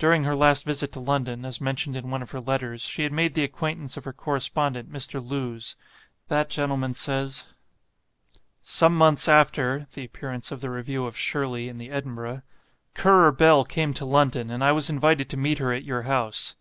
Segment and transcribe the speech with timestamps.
[0.00, 3.12] During her last visit to London, as mentioned in one of her letters, she had
[3.12, 5.24] made the acquaintance of her correspondent, Mr.
[5.24, 5.76] Lewes.
[6.26, 7.54] That gentleman says:
[8.62, 12.42] "Some months after" (the appearance of the review of "Shirley" in the Edinburgh),
[12.94, 16.56] "Currer Bell came to London, and I was invited to meet her at your house.